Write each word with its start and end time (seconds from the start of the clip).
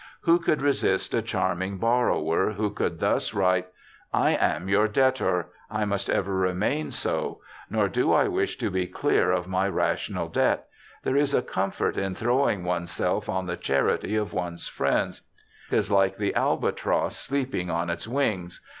Who 0.21 0.39
could 0.39 0.63
resist 0.63 1.13
a 1.13 1.21
charm 1.21 1.61
ing 1.61 1.77
borrower 1.77 2.53
who 2.53 2.71
could 2.71 2.99
thus 2.99 3.35
write:' 3.35 3.67
I 4.27 4.31
am 4.31 4.67
your 4.67 4.87
debtor; 4.87 5.49
I 5.69 5.85
must 5.85 6.09
ever 6.09 6.33
remain 6.33 6.89
so; 6.89 7.39
nor 7.69 7.87
do 7.87 8.11
I 8.11 8.27
wish 8.27 8.57
to 8.57 8.71
be 8.71 8.87
clear 8.87 9.29
of 9.31 9.47
my 9.47 9.69
rational 9.69 10.27
debt; 10.27 10.65
there 11.03 11.15
is 11.15 11.35
a 11.35 11.43
comfort 11.43 11.97
in 11.97 12.15
throwing 12.15 12.63
oneself 12.63 13.29
on 13.29 13.45
the 13.45 13.55
charity 13.57 14.15
of 14.15 14.33
one's 14.33 14.67
friends— 14.67 15.21
'tis 15.69 15.91
like 15.91 16.17
the 16.17 16.33
albatross 16.33 17.15
sleep 17.15 17.53
ing 17.53 17.69
on 17.69 17.91
its 17.91 18.07
wings. 18.07 18.59